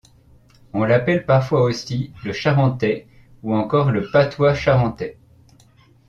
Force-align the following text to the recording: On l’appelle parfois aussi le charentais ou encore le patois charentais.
On 0.73 0.83
l’appelle 0.83 1.27
parfois 1.27 1.61
aussi 1.61 2.11
le 2.25 2.33
charentais 2.33 3.05
ou 3.43 3.53
encore 3.53 3.91
le 3.91 4.09
patois 4.09 4.55
charentais. 4.55 5.19